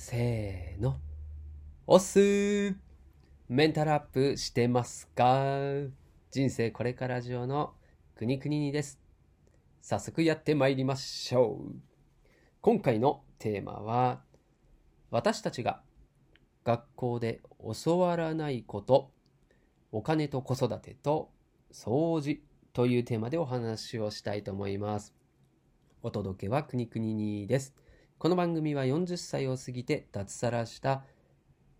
[0.00, 0.96] せーの。
[1.84, 2.76] おっすー
[3.48, 5.50] メンタルアップしてますか？
[6.30, 7.74] 人生これから上の
[8.14, 9.00] 国国にです。
[9.82, 11.74] 早速やってまいりましょう。
[12.60, 14.20] 今回のテーマは、
[15.10, 15.82] 私たちが
[16.64, 17.42] 学校で
[17.84, 19.10] 教わらないこと、
[19.90, 21.32] お金と子育てと
[21.72, 22.40] 掃除
[22.72, 25.12] というテーマでお話をしたいと思います。
[26.04, 27.74] お届けは国国にです。
[28.20, 31.04] この番組は40歳を過ぎて脱サラした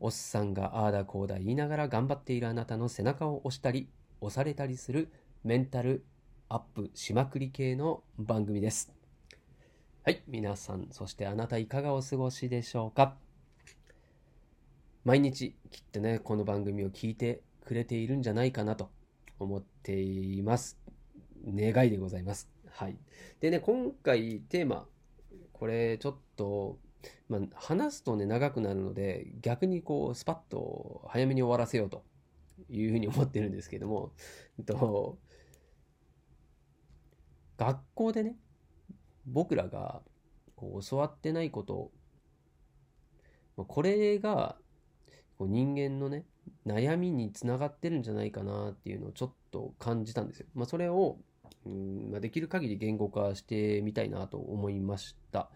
[0.00, 3.88] おっさんがああだこうだ言いながら頑張っているあなたの背中を押したり
[4.20, 5.12] 押されたりする
[5.44, 6.04] メンタル
[6.48, 8.92] アップしまくり系の番組です。
[10.02, 13.14] はい、皆さん、そしてあなたいかがお過ごしでしょうか？
[15.04, 18.90] 毎日きっとね、この番組を聞いてくれているんじゃないかなと
[19.38, 20.80] 思っています。
[21.46, 22.50] 願いでございます。
[22.70, 22.96] はい。
[23.38, 24.88] でね、今回テーマ、
[25.54, 26.78] これちょっと、
[27.28, 32.04] まあ、話すとね、長くなるので、逆にこう、スパッと早めに終わらせようと
[32.68, 34.12] いうふうに思ってるんですけども、
[34.58, 35.18] えっと、
[37.56, 38.36] 学校でね、
[39.26, 40.02] 僕らが
[40.56, 41.90] こう教わってないこと、
[43.56, 44.56] これが
[45.38, 46.26] こう人間のね、
[46.66, 50.46] 悩みにつながってるんじゃないかなっていうのをちょっと感じたんですよ。
[50.54, 51.18] まあ、それを、
[51.66, 55.50] うんまあ、できる限り言語化してみたいなと思いました。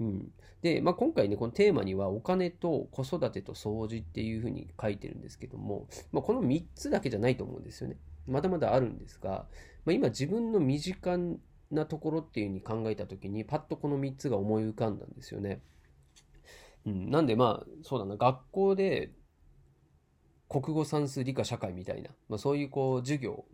[0.00, 7.96] うん、で、まあ、今回ね、このテーマにはお金と子育てと掃除っていうふうに書いてるんですけども、まあ、この3つだけじゃないと思うんですよね。
[8.26, 9.46] まだまだあるんですが、
[9.84, 11.18] まあ、今自分の身近
[11.70, 15.62] なところっていうふうに考えた時に、パッとこの3つが思い浮かんだんですよね。
[16.86, 19.12] うん、なんでまあ、そうだな、学校で
[20.48, 23.44] 国語算数理科社会みたいな、まあ、そういうこう授業、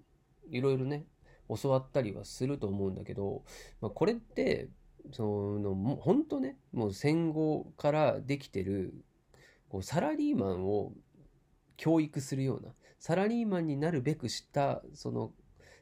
[0.51, 1.05] いろいろね、
[1.49, 3.43] 教わったりはすると思うんだけど、
[3.81, 4.69] まあ、これって、
[5.13, 8.95] その、もう本当ね、もう戦後からできてる、
[9.69, 10.93] こうサラリーマンを
[11.77, 15.33] 教育するような、サラリーマンになるべくした、その、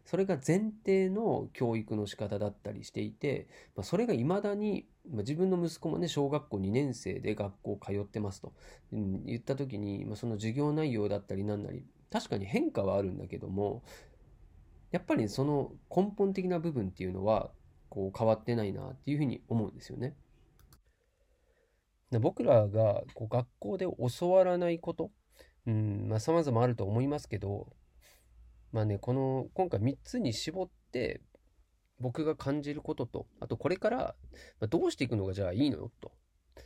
[0.05, 3.47] それが前提の教育の仕方だったりしていて、
[3.77, 8.53] まあ、それが未だに、まあ、自分の息子もね、小学校2年生で学校通ってますと、
[8.93, 13.85] うん、言った時に、まあ、その授業内容だったりなんなり、確かに変化はあるんだけども、
[14.93, 17.51] やっぱりその根本的な部分っていうのは、
[17.89, 20.15] こう変わってないなっていうふうに思うんですよね。
[22.21, 23.87] 僕らがこう学校で
[24.19, 25.11] 教わらないこと、
[25.67, 27.69] うん、まあ様々あると思いますけど、
[28.71, 31.21] まあね、この今回3つに絞って
[32.01, 34.15] 僕が感じることと、あとこれから
[34.69, 36.13] どうしていくのがじゃあいいのよと。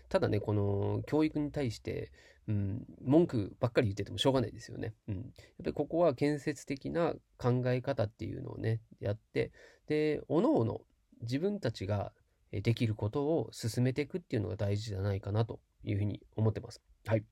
[0.08, 2.12] ただね、この教育に対して、
[2.48, 4.94] うん、文句ばっかり言っててもしょうがないですよね。
[5.08, 5.16] うん。
[5.16, 9.52] やっぱりここは建設的な考え方っていうのをね、やって、
[9.88, 10.82] で、おのおの
[11.22, 12.12] 自分たちが
[12.52, 16.80] できることを進めていくっていうのが大事じゃないかなというふうに思ってます。
[17.06, 17.24] はい。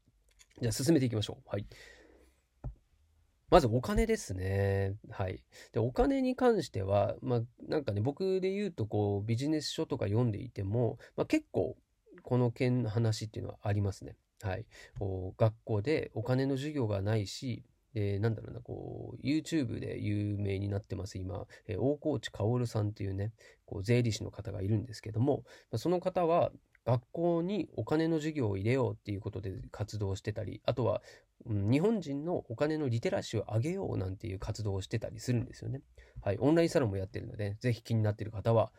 [0.61, 1.49] じゃあ進めていきましょう。
[1.49, 1.67] はい。
[3.51, 4.97] まずお金ですね。
[5.11, 5.45] はい。
[5.73, 11.77] で、お金に関しては、まあ、なんかね、僕で言うと、こう、ビジネス書とか読んでいても、まあ、結構、
[12.25, 14.17] この件の話っていうのはありますね。
[14.43, 14.67] はい。
[15.37, 17.63] 学校でお金の授業がないし、
[17.95, 23.33] えーなんだろうな、こう、YouTube で有名になってます、今、えー大河内薫さんっていうね、
[23.67, 25.45] こう、税理士の方がいるんですけども、
[25.77, 26.51] その方は、
[26.85, 31.03] 学校にお金の授業を入れようっていうことで活動してたり、あとは、
[31.47, 35.83] うん日本人のお金のリテラシーを上げようなんていう活動をしてたりするんですよね。
[36.23, 36.39] はい。
[36.39, 38.73] オンラインサロンもやってるので、ぜひ気になっている方は、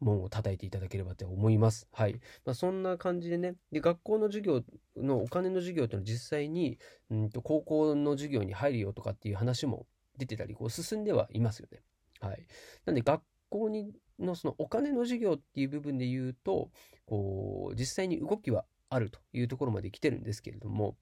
[0.00, 1.88] 門を叩いていただければと思います。
[1.92, 2.14] はい。
[2.44, 4.62] まあ、そんな感じでね、で、学校の授業
[4.96, 6.78] のお金の授業っていうのは実際に、
[7.10, 9.86] うんと、高校の授業に入るよとかっていう話も
[10.18, 11.82] 出てたり、こう進んではいますよね。
[12.20, 12.46] はい。
[12.84, 16.70] なんで学校にのそのお金の授業っていう部分で言うと、
[17.06, 20.96] こう、実際に動きはあるというところまで来てるんですけれども、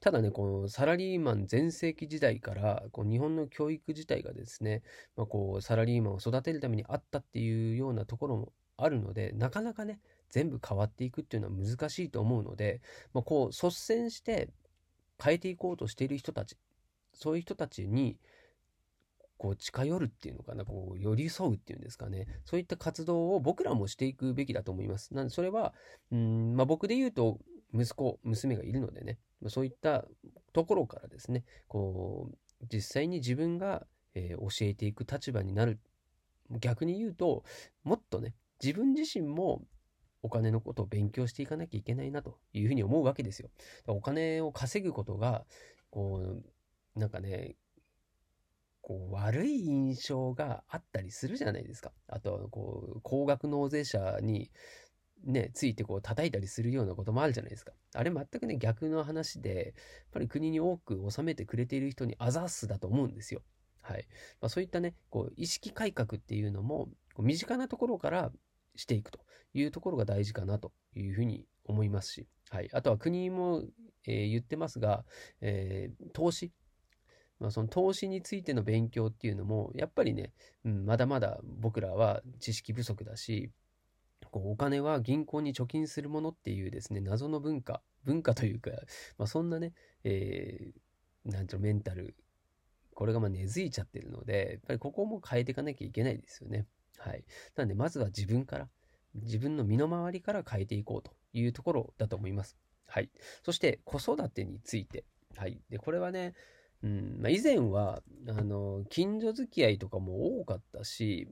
[0.00, 4.82] ただね、このサラリーマン全盛期時代から、こう日本の教育自体がですね、
[5.16, 10.00] まあ、こうサラリーマンを育てるためにあったっていうようなところもあるので、なかなかね、
[10.30, 12.80] 全部変わっていくっていうのは難しいと思うので、
[13.12, 14.48] まあ、こう率先して
[15.22, 16.56] 変えていこうとしている人たち、
[17.12, 18.18] そういう人たちに、
[19.42, 25.12] こう近寄るっていうのかな、こう寄り添うっていうんですかね、そういった活動を僕らもしていくべきだと思います。
[25.14, 25.74] なんでそれは、
[26.12, 27.40] うん、まあ、僕で言うと、
[27.72, 30.04] 息子、娘がいるのでね、そういった
[30.52, 35.80] ところからですね、こう、実際に自分が、えー教えていく立場になる。
[36.60, 37.44] 逆に言うと、
[37.82, 39.62] もっとね、自分自身も
[40.22, 43.50] お金のことを勉強していかなきゃいけないなというふうに思うわけですよ。
[43.86, 45.46] お金を稼ぐことが、
[45.90, 46.20] こ
[46.96, 47.56] う、なんかね、
[48.82, 51.92] こう悪い印象があったりするじゃないですか。
[52.08, 54.50] あとはこう高額納税者に
[55.24, 57.72] ね、ついてこう叩いたりするようなこともあるじゃないですか。
[57.94, 59.74] あれ全くね、逆の話で、やっ
[60.12, 63.42] ぱり国に多く収めてくれている人にあざすだと思うんですよ。
[63.82, 64.06] はい。
[64.40, 66.88] まあ、そういったね、こう、意識改革っていうのも、
[67.18, 68.32] 身近なところから
[68.76, 69.20] していくと
[69.54, 72.68] いうところが大事かなというふうに思いますし、はい。
[72.72, 73.62] あとは国も、
[74.06, 75.04] えー、言ってますが、
[75.40, 76.52] えー、投資。
[77.38, 80.32] まあ、その投資についての勉強っていうのも、やっぱりね、
[80.64, 83.50] うん、まだまだ僕らは知識不足だし、
[84.30, 88.70] こうお金は銀行に貯金するものっていうですね、謎の文化、文化というか、
[89.18, 89.72] まあ、そんなね、
[90.04, 92.14] えー、なんていうの、メンタル、
[92.94, 96.66] これがまあ根付いちゃってるので、やっぱりここも変えていかなきゃいけないですよね。
[96.98, 97.24] はい。
[97.56, 98.68] なんで、まずは自分から、
[99.14, 102.56] 自分の身の回りから変えていこうというところだと思います。
[102.86, 103.10] はい。
[103.44, 105.04] そして、子育てについて。
[105.36, 105.60] はい。
[105.70, 106.34] で、これはね、
[106.82, 111.28] うんまあ、以前は、あの、近所付き合いとかも多かったし、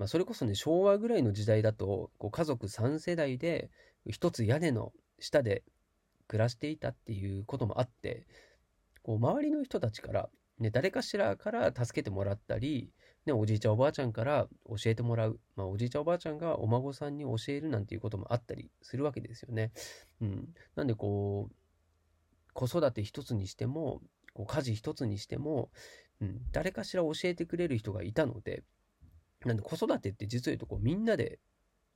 [0.00, 3.70] まあ、それこそね、昭和ぐらいの時代だと、こう家族3世代で、
[4.08, 5.62] 一つ屋根の下で
[6.26, 8.26] 暮らしていたっていうこともあって、
[9.02, 12.94] こう周りの人たちから、ね、誰かしらから助けてもらったり、
[13.26, 15.38] ね、おじいちゃんおばあちゃんから教えてもらう。
[15.54, 19.70] まあ、おじいちゃんおばあちゃんがお孫さんに教えるなんていうこともあったりするわけですよね。
[20.22, 20.54] うん。
[20.76, 21.54] なんでこう、
[22.54, 24.00] 子育て一つにしても、
[24.32, 25.70] こう家事一つにしても、
[26.22, 28.62] うん、誰かしら教えてくれる人がいたので、
[29.44, 31.38] なんで子育てって実を言うとこうみんなで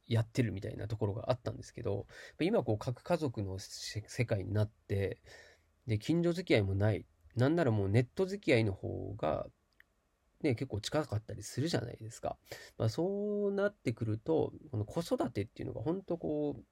[0.06, 2.06] やってるみたいなところがあったんですけど、
[2.40, 5.20] 今こう各家族の世界になって、
[5.86, 7.06] で、近所付き合いもない。
[7.36, 9.46] なんならもうネット付き合いの方が、
[10.42, 12.36] ね、結構近かったりするじゃないですか。
[12.78, 16.64] まあそうなってくると、この子育てっていうのが本当こう、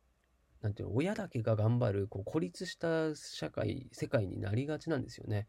[0.63, 5.47] なんていうの、親だけが頑張る、こう孤立した社会、世界になりがちなんですよね。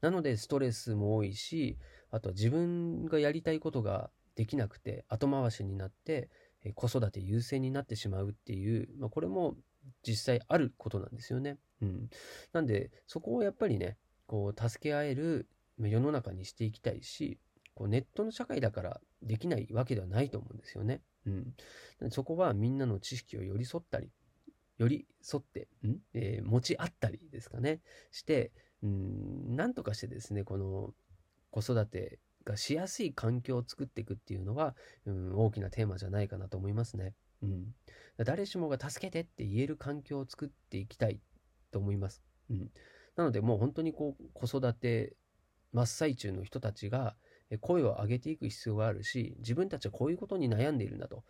[0.00, 1.78] なのでストレスも多いし、
[2.10, 6.30] あとは自分がやりたいことができなくて後回しになって
[6.74, 9.56] 子育て優先になってしまうっていう、まあ、これも
[10.06, 11.58] 実際あることなんですよね。
[11.80, 12.10] うん。
[12.52, 13.96] なんで、そこをやっぱりね、
[14.26, 15.48] こう、助け合える
[15.78, 17.38] 世の中にしていきたいし、
[17.74, 21.02] こうネットの社会だからできないわけではないと思うんですよね。
[21.26, 22.10] うん。
[22.10, 24.10] そこはみんなの知識を寄り添ったり、
[24.78, 27.80] 寄り添って、んえー、持ち合ったりですかね、
[28.10, 30.94] して、うん、なんとかしてですね、この
[31.50, 37.12] 子育てがしやすい環境を作っていくっていうのは、うん、大きなテーマじゃないかなと思いますね。
[37.42, 37.74] うん。
[38.24, 41.20] 誰しもが助けてって言える環境を作っていきたい
[41.72, 42.22] と思います。
[42.48, 42.70] うん。
[43.16, 45.16] なのでもう本当にこう子育て
[45.72, 47.16] 真っ最中の人たちが
[47.60, 51.24] 声を上げていく必要があるし、自分たちはこういうことに悩んでいるんだと。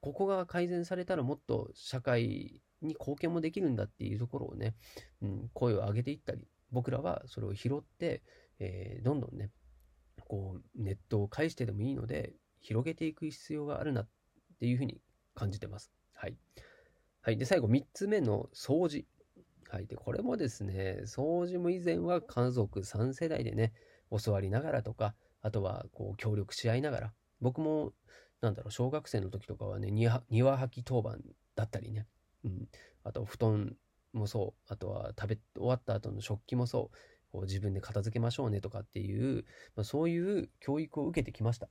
[0.00, 4.74] ここが改善されたらもっと社会に貢献もできるんだっていうところをね、
[5.20, 8.22] うん、声を上げていったり、僕らはそれを拾って、
[8.58, 9.50] えー、どんどんね、
[10.28, 14.08] こう、ネットを介してでもいいので、広げていく必要があるなっ
[14.58, 15.00] ていうふうに
[15.34, 15.92] 感じてます。
[16.14, 16.36] はい。
[17.22, 17.36] はい。
[17.36, 19.06] で、最後、3つ目の掃除。
[19.68, 19.86] はい。
[19.86, 23.72] で、これもですね、掃除も以前は家族3世代でね、
[24.10, 27.92] 教わりながらとか、あとは、こう、協力し合いながら、僕も、
[28.40, 31.20] なんだろう、小学生の時とかはね、庭履き当番
[31.54, 32.06] だったりね、
[32.44, 32.68] うん。
[33.04, 33.76] あと、布団
[34.12, 36.96] もそう、あとは食べ終わった後の食器もそう、
[37.36, 39.44] こう自分で片付けましょうねとかっていう、
[39.76, 41.68] まあ、そういう教育を受けてきました。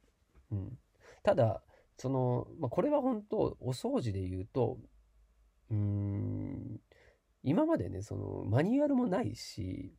[0.51, 0.77] うん、
[1.23, 1.63] ただ、
[1.97, 4.77] その、まあ、これは本当、お掃除で言うと、
[5.71, 6.79] うーん、
[7.41, 9.95] 今までね、その、マニュアルもないし、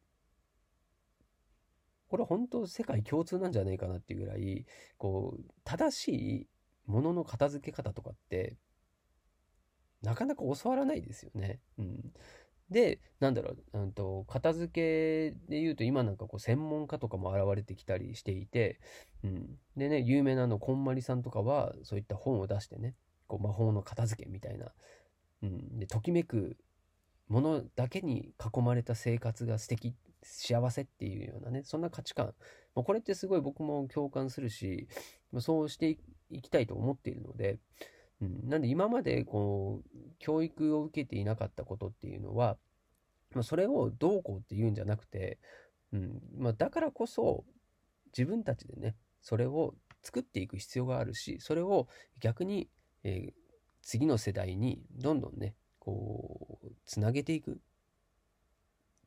[2.06, 4.66] これは本当世界共通なんじゃないかなっていうぐらい、
[4.98, 6.08] こう、正し
[6.42, 6.48] い
[6.86, 8.56] ものの片付け方とかって、
[10.00, 11.60] なかなか教わらないですよね。
[11.78, 12.12] うん。
[12.70, 18.80] で、なんだろう、うんと、片付けで言うと今なんかこう専門家とかも現れてきたりしていて、
[19.22, 19.58] うん。
[19.76, 22.94] でね、有名なの、こんまりさんとかはそういった本を出してね、
[23.28, 24.72] こう魔法の片付けみたいな、
[25.42, 25.78] うん。
[25.78, 26.56] で、ときめく
[27.28, 32.34] ものだけに囲まれた生活が素敵、幸せっていうようなね、そんな価値観。
[32.74, 34.88] まあ、これってすごい僕も共感するし、
[35.38, 35.98] そうして
[36.30, 37.58] いきたいと思っているので、
[38.20, 42.56] うん、なんで今までこう教育を受けていなかったことっていうのは、
[43.34, 45.38] まあ、それをどうこうって言うんじゃなくて、
[45.92, 46.20] うん。
[46.38, 47.44] まあ、だからこそ
[48.16, 51.88] 自分たちでねそれを作っていく必要があるしそれを
[52.20, 52.68] 逆に、
[53.04, 53.32] えー、
[53.82, 57.60] 次の世代にどんどんねこうつなげていく。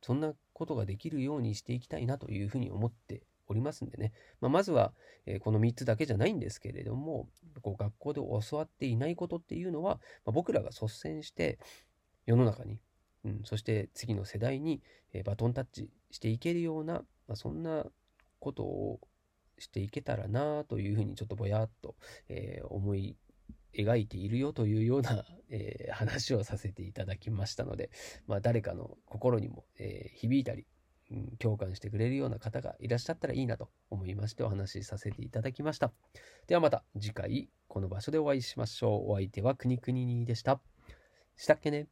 [0.01, 4.93] そんなことができるようにしていきたいなというふうに思っておりますんでね、まあ、まずは、
[5.25, 7.27] えー、この3つだけじゃないんですけれども
[7.61, 11.59] こう学校で教わっていないことっていうのは、まあ、僕らが率先して
[12.25, 12.79] 世の中に、
[13.25, 14.81] うん、そして次の世代に、
[15.13, 16.93] えー、バトンタッチしていけるような、
[17.27, 17.85] まあ、そんな
[18.39, 18.99] ことを
[19.57, 21.95] していけたらなというふうにちょっとぼやっと、
[22.29, 23.17] えー、思い
[23.77, 27.89] 描いているよというような、 えー、話をさせていただきましたので、
[28.27, 30.65] まあ、誰かの心にも、えー、響いたり、
[31.11, 35.91] うん、共感してくれるような方がいらっしゃったらいいなと思いましてお話しさせていただきました。
[36.47, 39.11] ではまた次回この場所でお会いしましょう。
[39.11, 40.61] お相手はくにくににでした。
[41.35, 41.87] したっけね